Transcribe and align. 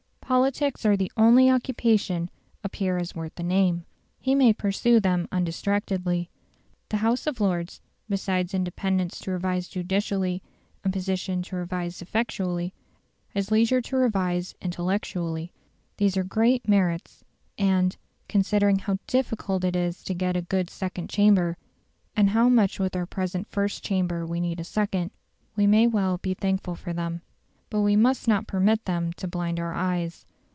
Politics 0.33 0.85
are 0.85 0.95
the 0.95 1.11
only 1.17 1.49
occupation 1.51 2.29
a 2.63 2.69
peer 2.69 2.97
has 2.97 3.13
worth 3.13 3.35
the 3.35 3.43
name. 3.43 3.83
He 4.17 4.33
may 4.33 4.53
pursue 4.53 5.01
them 5.01 5.27
undistractedly. 5.29 6.29
The 6.87 6.95
House 7.03 7.27
of 7.27 7.41
Lords, 7.41 7.81
besides 8.07 8.53
independence 8.53 9.19
to 9.19 9.31
revise 9.31 9.67
judicially 9.67 10.41
and 10.85 10.93
position 10.93 11.41
to 11.41 11.57
revise 11.57 12.01
effectually, 12.01 12.73
has 13.35 13.51
leisure 13.51 13.81
to 13.81 13.97
revise 13.97 14.55
intellectually. 14.61 15.51
These 15.97 16.15
are 16.15 16.23
great 16.23 16.65
merits: 16.65 17.25
and, 17.57 17.97
considering 18.29 18.79
how 18.79 18.99
difficult 19.07 19.65
it 19.65 19.75
is 19.75 20.01
to 20.05 20.13
get 20.13 20.37
a 20.37 20.41
good 20.41 20.69
second 20.69 21.09
chamber, 21.09 21.57
and 22.15 22.29
how 22.29 22.47
much 22.47 22.79
with 22.79 22.95
our 22.95 23.05
present 23.05 23.47
first 23.47 23.83
chamber 23.83 24.25
we 24.25 24.39
need 24.39 24.61
a 24.61 24.63
second, 24.63 25.11
we 25.57 25.67
may 25.67 25.87
well 25.87 26.19
be 26.19 26.33
thankful 26.33 26.75
for 26.75 26.93
them. 26.93 27.21
But 27.69 27.81
we 27.83 27.95
must 27.95 28.27
not 28.27 28.47
permit 28.47 28.83
them 28.83 29.13
to 29.13 29.29
blind 29.29 29.57
our 29.57 29.73
eyes. 29.73 30.25